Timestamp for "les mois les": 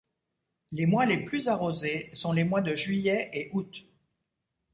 0.71-1.23